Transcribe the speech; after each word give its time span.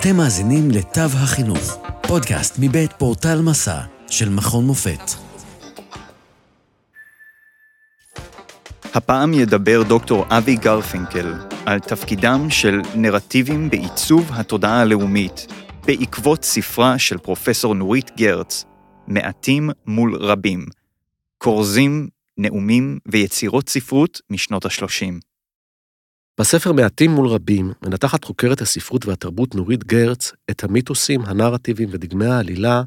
אתם 0.00 0.16
מאזינים 0.16 0.70
לתו 0.70 1.00
החינוך, 1.00 1.78
פודקאסט 2.08 2.56
מבית 2.60 2.92
פורטל 2.92 3.42
מסע 3.42 3.80
של 4.10 4.28
מכון 4.28 4.64
מופת. 4.64 5.00
הפעם 8.94 9.34
ידבר 9.34 9.82
דוקטור 9.82 10.24
אבי 10.30 10.56
גרפינקל 10.56 11.34
על 11.66 11.80
תפקידם 11.80 12.46
של 12.50 12.80
נרטיבים 12.94 13.70
בעיצוב 13.70 14.30
התודעה 14.32 14.80
הלאומית, 14.80 15.46
בעקבות 15.86 16.44
ספרה 16.44 16.98
של 16.98 17.18
פרופסור 17.18 17.74
נורית 17.74 18.10
גרץ, 18.16 18.64
מעטים 19.06 19.70
מול 19.86 20.16
רבים, 20.16 20.66
כורזים, 21.38 22.08
נאומים 22.38 22.98
ויצירות 23.06 23.68
ספרות 23.68 24.20
משנות 24.30 24.64
ה-30. 24.66 25.35
בספר 26.40 26.72
מעטים 26.72 27.10
מול 27.10 27.28
רבים 27.28 27.72
מנתחת 27.82 28.24
חוקרת 28.24 28.60
הספרות 28.60 29.06
והתרבות 29.06 29.54
נורית 29.54 29.84
גרץ 29.84 30.32
את 30.50 30.64
המיתוסים, 30.64 31.20
הנרטיבים 31.24 31.88
ודגמי 31.92 32.26
העלילה 32.26 32.82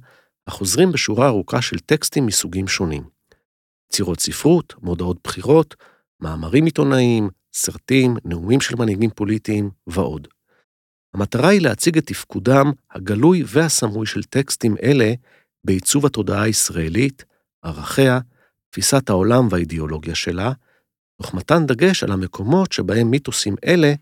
החוזרים 0.48 0.92
בשורה 0.92 1.28
ארוכה 1.28 1.62
של 1.62 1.80
טקסטים 1.80 2.26
מסוגים 2.26 2.68
שונים. 2.68 3.04
צירות 3.92 4.20
ספרות, 4.20 4.74
מודעות 4.82 5.18
בחירות, 5.24 5.76
מאמרים 6.20 6.66
עיתונאיים, 6.66 7.30
סרטים, 7.54 8.16
נאומים 8.26 8.62
של 8.62 8.76
מנהיגים 8.76 9.10
פוליטיים 9.10 9.70
ועוד. 9.88 10.28
המטרה 11.14 11.50
היא 11.50 11.62
להציג 11.62 11.98
את 11.98 12.06
תפקודם 12.06 12.72
הגלוי 12.92 13.44
והסמוי 13.48 14.06
של 14.06 14.24
טקסטים 14.24 14.76
אלה 14.84 15.14
בעיצוב 15.64 16.06
התודעה 16.06 16.42
הישראלית, 16.42 17.26
ערכיה, 17.62 18.20
תפיסת 18.70 19.10
העולם 19.10 19.48
והאידיאולוגיה 19.50 20.16
שלה, 20.16 20.52
תוך 21.22 21.34
מתן 21.34 21.66
דגש 21.66 22.04
על 22.04 22.12
המקומות 22.12 22.72
שבהם 22.72 23.12
מיתוסים 23.12 23.56
אלה 23.66 23.94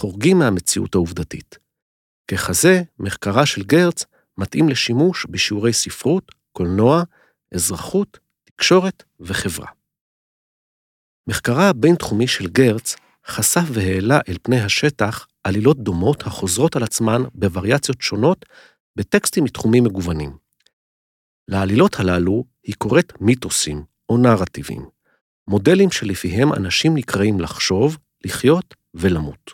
חורגים 0.00 0.38
מהמציאות 0.38 0.94
העובדתית. 0.94 1.58
ככזה, 2.30 2.82
מחקרה 2.98 3.46
של 3.46 3.62
גרץ 3.62 4.04
מתאים 4.38 4.68
לשימוש 4.68 5.26
בשיעורי 5.30 5.72
ספרות, 5.72 6.32
קולנוע, 6.52 7.02
אזרחות, 7.54 8.18
תקשורת 8.44 9.02
וחברה. 9.20 9.66
מחקרה 11.28 11.68
הבינתחומי 11.68 12.26
של 12.26 12.48
גרץ 12.48 12.96
חשף 13.26 13.64
והעלה 13.72 14.18
אל 14.28 14.36
פני 14.42 14.60
השטח 14.60 15.26
עלילות 15.44 15.78
דומות 15.78 16.22
החוזרות 16.22 16.76
על 16.76 16.82
עצמן 16.82 17.22
בווריאציות 17.34 18.00
שונות 18.00 18.44
בטקסטים 18.96 19.44
מתחומים 19.44 19.84
מגוונים. 19.84 20.36
לעלילות 21.48 22.00
הללו 22.00 22.44
היא 22.62 22.74
קוראת 22.78 23.12
מיתוסים 23.20 23.84
או 24.08 24.18
נרטיבים, 24.18 24.97
מודלים 25.48 25.90
שלפיהם 25.90 26.52
אנשים 26.52 26.94
נקראים 26.94 27.40
לחשוב, 27.40 27.98
לחיות 28.24 28.74
ולמות. 28.94 29.50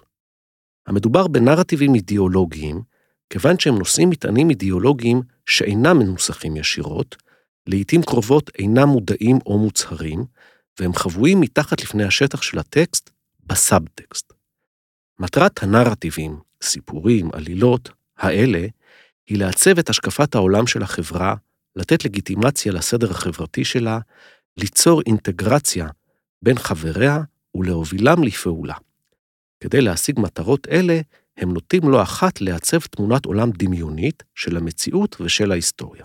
המדובר 0.87 1.27
בנרטיבים 1.27 1.95
אידיאולוגיים, 1.95 2.83
כיוון 3.31 3.59
שהם 3.59 3.79
נושאים 3.79 4.11
מטענים 4.11 4.51
אידיאולוגיים 4.51 5.23
שאינם 5.47 5.99
מנוסחים 5.99 6.57
ישירות, 6.57 7.17
לעתים 7.67 8.03
קרובות 8.03 8.51
אינם 8.59 8.89
מודעים 8.89 9.39
או 9.47 9.59
מוצהרים, 9.59 10.25
והם 10.81 10.95
חבויים 10.95 11.41
מתחת 11.41 11.83
לפני 11.83 12.05
השטח 12.05 12.43
של 12.43 12.59
הטקסט 12.59 13.11
בסאבטקסט. 13.47 14.33
מטרת 15.19 15.63
הנרטיבים, 15.63 16.37
סיפורים, 16.63 17.31
עלילות, 17.33 17.91
האלה, 18.19 18.67
היא 19.27 19.39
לעצב 19.39 19.79
את 19.79 19.91
השקפת 19.91 20.35
העולם 20.35 20.67
של 20.67 20.83
החברה, 20.83 21.35
לתת 21.77 22.05
לגיטימציה 22.05 22.73
לסדר 22.73 23.11
החברתי 23.11 23.65
שלה, 23.65 23.99
ליצור 24.61 25.03
אינטגרציה 25.07 25.89
בין 26.43 26.59
חבריה 26.59 27.21
ולהובילם 27.55 28.23
לפעולה. 28.23 28.75
כדי 29.61 29.81
להשיג 29.81 30.21
מטרות 30.21 30.69
אלה, 30.69 31.01
הם 31.37 31.53
נוטים 31.53 31.89
לא 31.89 32.03
אחת 32.03 32.41
לעצב 32.41 32.81
תמונת 32.81 33.25
עולם 33.25 33.51
דמיונית 33.51 34.23
של 34.35 34.57
המציאות 34.57 35.17
ושל 35.21 35.53
ההיסטוריה. 35.53 36.05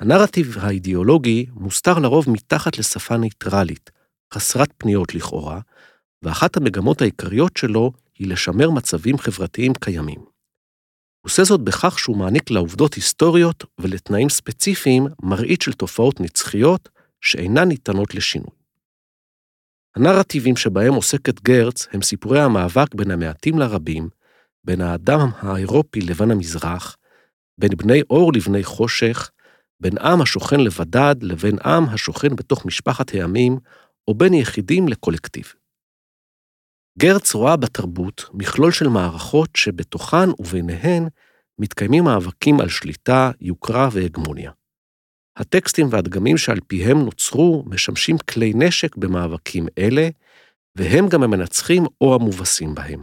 הנרטיב 0.00 0.58
האידיאולוגי 0.58 1.46
מוסתר 1.52 1.98
לרוב 1.98 2.30
מתחת 2.30 2.78
לשפה 2.78 3.16
ניטרלית, 3.16 3.90
חסרת 4.34 4.72
פניות 4.78 5.14
לכאורה, 5.14 5.60
ואחת 6.22 6.56
המגמות 6.56 7.02
העיקריות 7.02 7.56
שלו 7.56 7.92
היא 8.18 8.28
לשמר 8.28 8.70
מצבים 8.70 9.18
חברתיים 9.18 9.72
קיימים. 9.74 10.18
הוא 10.18 11.30
עושה 11.30 11.44
זאת 11.44 11.60
בכך 11.60 11.98
שהוא 11.98 12.16
מעניק 12.16 12.50
לעובדות 12.50 12.94
היסטוריות 12.94 13.64
ולתנאים 13.78 14.28
ספציפיים 14.28 15.06
מראית 15.22 15.62
של 15.62 15.72
תופעות 15.72 16.20
נצחיות 16.20 16.88
שאינן 17.20 17.68
ניתנות 17.68 18.14
לשינוי. 18.14 18.60
הנרטיבים 19.96 20.56
שבהם 20.56 20.94
עוסקת 20.94 21.42
גרץ 21.42 21.86
הם 21.92 22.02
סיפורי 22.02 22.40
המאבק 22.40 22.94
בין 22.94 23.10
המעטים 23.10 23.58
לרבים, 23.58 24.08
בין 24.64 24.80
האדם 24.80 25.28
האירופי 25.38 26.00
לבין 26.00 26.30
המזרח, 26.30 26.96
בין 27.58 27.70
בני 27.76 28.02
אור 28.10 28.32
לבני 28.32 28.64
חושך, 28.64 29.30
בין 29.80 29.98
עם 29.98 30.22
השוכן 30.22 30.60
לבדד 30.60 31.16
לבין 31.22 31.58
עם 31.64 31.84
השוכן 31.84 32.36
בתוך 32.36 32.66
משפחת 32.66 33.14
העמים, 33.14 33.58
או 34.08 34.14
בין 34.14 34.34
יחידים 34.34 34.88
לקולקטיב. 34.88 35.52
גרץ 36.98 37.34
רואה 37.34 37.56
בתרבות 37.56 38.24
מכלול 38.32 38.72
של 38.72 38.88
מערכות 38.88 39.50
שבתוכן 39.56 40.30
וביניהן 40.38 41.08
מתקיימים 41.58 42.04
מאבקים 42.04 42.60
על 42.60 42.68
שליטה, 42.68 43.30
יוקרה 43.40 43.88
והגמוניה. 43.92 44.50
הטקסטים 45.40 45.86
והדגמים 45.90 46.38
שעל 46.38 46.58
פיהם 46.66 46.98
נוצרו 46.98 47.64
משמשים 47.66 48.18
כלי 48.18 48.52
נשק 48.54 48.96
במאבקים 48.96 49.66
אלה, 49.78 50.08
והם 50.76 51.08
גם 51.08 51.22
המנצחים 51.22 51.84
או 52.00 52.14
המובסים 52.14 52.74
בהם. 52.74 53.02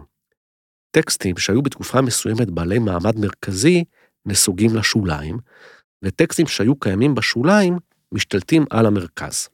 טקסטים 0.92 1.38
שהיו 1.38 1.62
בתקופה 1.62 2.02
מסוימת 2.02 2.50
בעלי 2.50 2.80
מעמד 2.80 3.20
מרכזי 3.20 3.84
נסוגים 4.26 4.76
לשוליים, 4.76 5.38
וטקסטים 6.04 6.48
שהיו 6.48 6.76
קיימים 6.76 7.16
בשוליים 7.16 7.78
משתלטים 8.12 8.66
על 8.70 8.86
המרכז. 8.86 9.50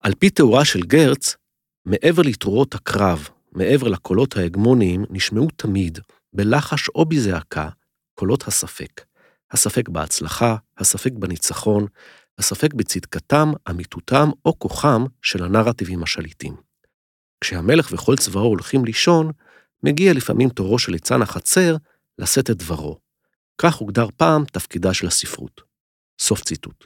על 0.00 0.14
פי 0.14 0.30
תאורה 0.30 0.64
של 0.64 0.80
גרץ, 0.80 1.36
מעבר 1.84 2.22
לתרועות 2.22 2.74
הקרב, 2.74 3.28
מעבר 3.52 3.88
לקולות 3.88 4.36
ההגמוניים, 4.36 5.04
נשמעו 5.10 5.48
תמיד, 5.56 5.98
בלחש 6.32 6.88
או 6.88 7.04
בזעקה, 7.04 7.68
קולות 8.14 8.48
הספק. 8.48 9.07
הספק 9.50 9.88
בהצלחה, 9.88 10.56
הספק 10.78 11.12
בניצחון, 11.12 11.86
הספק 12.38 12.74
בצדקתם, 12.74 13.52
אמיתותם 13.70 14.30
או 14.44 14.58
כוחם 14.58 15.04
של 15.22 15.44
הנרטיבים 15.44 16.02
השליטים. 16.02 16.56
כשהמלך 17.40 17.88
וכל 17.92 18.16
צבאו 18.16 18.42
הולכים 18.42 18.84
לישון, 18.84 19.32
מגיע 19.82 20.12
לפעמים 20.12 20.48
תורו 20.48 20.78
של 20.78 20.92
ליצן 20.92 21.22
החצר 21.22 21.76
לשאת 22.18 22.50
את 22.50 22.56
דברו. 22.56 22.98
כך 23.58 23.74
הוגדר 23.74 24.06
פעם 24.16 24.44
תפקידה 24.44 24.94
של 24.94 25.06
הספרות. 25.06 25.60
סוף 26.20 26.40
ציטוט. 26.40 26.84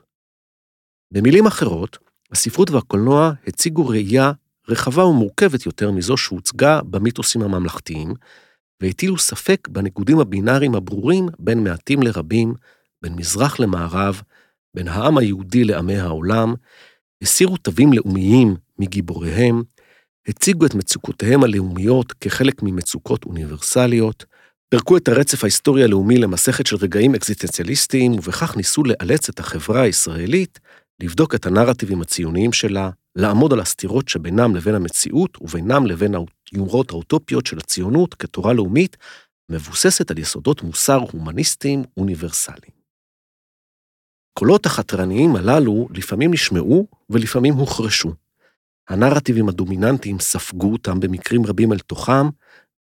במילים 1.11 1.47
אחרות, 1.47 1.99
הספרות 2.33 2.71
והקולנוע 2.71 3.33
הציגו 3.47 3.89
ראייה 3.89 4.33
רחבה 4.69 5.05
ומורכבת 5.05 5.67
יותר 5.67 5.91
מזו 5.91 6.17
שהוצגה 6.17 6.81
במיתוסים 6.83 7.43
הממלכתיים, 7.43 8.15
והטילו 8.83 9.19
ספק 9.19 9.69
בניגודים 9.69 10.21
הבינאריים 10.21 10.75
הברורים 10.75 11.29
בין 11.39 11.65
מעטים 11.65 12.03
לרבים, 12.03 12.55
בין 13.03 13.15
מזרח 13.15 13.61
למערב, 13.61 14.23
בין 14.75 14.89
העם 14.89 15.19
היהודי 15.19 15.65
לעמי 15.65 15.99
העולם, 15.99 16.55
הסירו 17.23 17.57
תווים 17.57 17.93
לאומיים 17.93 18.57
מגיבוריהם, 18.79 19.63
הציגו 20.29 20.67
את 20.67 20.75
מצוקותיהם 20.75 21.45
הלאומיות 21.45 22.13
כחלק 22.13 22.63
ממצוקות 22.63 23.25
אוניברסליות, 23.25 24.25
פירקו 24.69 24.97
את 24.97 25.09
הרצף 25.09 25.45
ההיסטורי 25.45 25.85
הלאומי 25.85 26.19
למסכת 26.19 26.67
של 26.67 26.77
רגעים 26.77 27.15
אקזיטנציאליסטיים, 27.15 28.13
ובכך 28.13 28.57
ניסו 28.57 28.83
לאלץ 28.85 29.29
את 29.29 29.41
החברה 29.41 29.83
הישראלית 29.83 30.59
לבדוק 31.01 31.35
את 31.35 31.47
הנרטיבים 31.47 32.03
הציוניים 32.03 32.53
שלה, 32.53 32.91
לעמוד 33.17 33.53
על 33.53 33.61
הסתירות 33.61 34.09
שבינם 34.09 34.57
לבין 34.57 34.75
המציאות 34.75 35.39
ובינם 35.41 35.87
לבין 35.87 36.15
היומרות 36.53 36.91
האוטופיות 36.91 37.47
של 37.47 37.59
הציונות 37.59 38.15
כתורה 38.15 38.53
לאומית, 38.53 38.97
מבוססת 39.49 40.11
על 40.11 40.19
יסודות 40.19 40.63
מוסר 40.63 40.99
הומניסטיים 41.13 41.85
אוניברסליים. 41.97 42.83
קולות 44.39 44.67
החתרניים 44.67 45.37
הללו 45.37 45.89
לפעמים 45.91 46.33
נשמעו 46.33 46.87
ולפעמים 47.11 47.55
הוחרשו. 47.55 48.13
הנרטיבים 48.89 49.49
הדומיננטיים 49.49 50.19
ספגו 50.19 50.73
אותם 50.73 51.01
במקרים 51.01 51.47
רבים 51.47 51.73
אל 51.73 51.79
תוכם, 51.79 52.27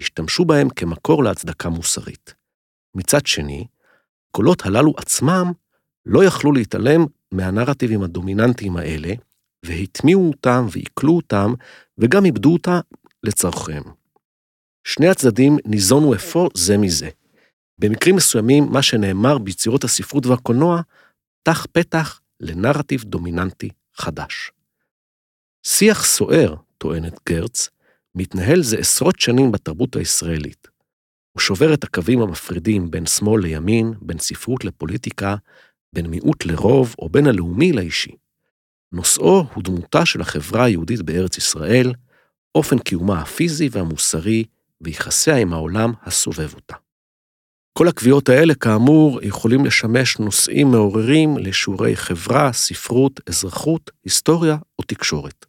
השתמשו 0.01 0.45
בהם 0.45 0.69
כמקור 0.69 1.23
להצדקה 1.23 1.69
מוסרית. 1.69 2.33
מצד 2.95 3.25
שני, 3.25 3.67
קולות 4.31 4.65
הללו 4.65 4.93
עצמם 4.97 5.51
לא 6.05 6.23
יכלו 6.23 6.51
להתעלם 6.51 7.05
מהנרטיבים 7.31 8.03
הדומיננטיים 8.03 8.77
האלה, 8.77 9.13
והטמיעו 9.65 10.27
אותם 10.27 10.65
ועיכלו 10.71 11.15
אותם, 11.15 11.53
וגם 11.97 12.25
איבדו 12.25 12.53
אותה 12.53 12.79
לצורכיהם. 13.23 13.83
שני 14.83 15.07
הצדדים 15.07 15.57
ניזונו 15.65 16.15
אפוא 16.15 16.49
זה 16.53 16.77
מזה. 16.77 17.09
במקרים 17.79 18.15
מסוימים, 18.15 18.63
מה 18.71 18.81
שנאמר 18.81 19.37
ביצירות 19.37 19.83
הספרות 19.83 20.25
והקולנוע, 20.25 20.81
פתח 21.43 21.65
פתח 21.71 22.21
לנרטיב 22.39 23.03
דומיננטי 23.03 23.69
חדש. 23.95 24.51
שיח 25.63 26.05
סוער, 26.05 26.55
טוענת 26.77 27.19
גרץ, 27.29 27.69
מתנהל 28.15 28.63
זה 28.63 28.77
עשרות 28.77 29.19
שנים 29.19 29.51
בתרבות 29.51 29.95
הישראלית. 29.95 30.67
הוא 31.31 31.41
שובר 31.41 31.73
את 31.73 31.83
הקווים 31.83 32.21
המפרידים 32.21 32.91
בין 32.91 33.05
שמאל 33.05 33.41
לימין, 33.41 33.93
בין 34.01 34.19
ספרות 34.19 34.65
לפוליטיקה, 34.65 35.35
בין 35.93 36.05
מיעוט 36.07 36.45
לרוב 36.45 36.95
או 36.99 37.09
בין 37.09 37.27
הלאומי 37.27 37.71
לאישי. 37.71 38.15
נושאו 38.91 39.45
הוא 39.53 39.63
דמותה 39.63 40.05
של 40.05 40.21
החברה 40.21 40.63
היהודית 40.63 41.01
בארץ 41.01 41.37
ישראל, 41.37 41.93
אופן 42.55 42.77
קיומה 42.77 43.21
הפיזי 43.21 43.69
והמוסרי 43.71 44.43
ויחסיה 44.81 45.35
עם 45.35 45.53
העולם 45.53 45.93
הסובב 46.03 46.53
אותה. 46.53 46.75
כל 47.73 47.87
הקביעות 47.87 48.29
האלה, 48.29 48.55
כאמור, 48.55 49.19
יכולים 49.23 49.65
לשמש 49.65 50.19
נושאים 50.19 50.71
מעוררים 50.71 51.37
לשיעורי 51.37 51.95
חברה, 51.95 52.53
ספרות, 52.53 53.19
אזרחות, 53.29 53.91
היסטוריה 54.03 54.57
או 54.79 54.83
תקשורת. 54.83 55.45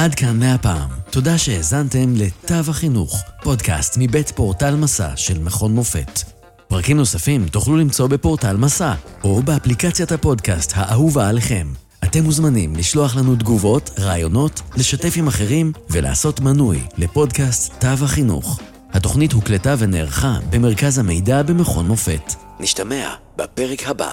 עד 0.07 0.15
כאן 0.15 0.39
מהפעם. 0.39 0.89
תודה 1.09 1.38
שהאזנתם 1.38 2.13
לתו 2.15 2.69
החינוך, 2.69 3.24
פודקאסט 3.44 3.95
מבית 4.00 4.30
פורטל 4.30 4.75
מסע 4.75 5.09
של 5.15 5.39
מכון 5.39 5.74
מופת. 5.74 6.19
פרקים 6.68 6.98
נוספים 6.98 7.48
תוכלו 7.48 7.77
למצוא 7.77 8.07
בפורטל 8.07 8.57
מסע, 8.57 8.94
או 9.24 9.42
באפליקציית 9.44 10.12
הפודקאסט 10.12 10.71
האהובה 10.75 11.30
עליכם. 11.30 11.68
אתם 12.04 12.24
מוזמנים 12.24 12.75
לשלוח 12.75 13.15
לנו 13.15 13.36
תגובות, 13.36 13.89
רעיונות, 14.00 14.62
לשתף 14.77 15.13
עם 15.18 15.27
אחרים 15.27 15.71
ולעשות 15.89 16.39
מנוי 16.39 16.80
לפודקאסט 16.98 17.74
תו 17.80 18.06
החינוך. 18.06 18.60
התוכנית 18.94 19.33
הוקלטה 19.33 19.75
ונערכה 19.77 20.39
במרכז 20.50 20.98
המידע 20.98 21.44
במכון 21.44 21.88
מופת. 21.88 22.33
נשתמע 22.60 23.13
בפרק 23.38 23.88
הבא. 23.88 24.12